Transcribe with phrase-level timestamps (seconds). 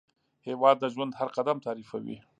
[0.47, 2.17] هېواد د ژوند هر قدم تعریفوي.